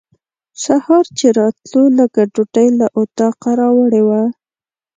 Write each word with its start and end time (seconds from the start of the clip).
سهار 0.63 1.05
چې 1.17 1.27
راتلو 1.39 1.81
لږه 1.97 2.23
ډوډۍ 2.33 2.67
له 2.79 2.87
اطاقه 3.01 3.51
راوړې 3.61 4.01
وه. 4.07 4.21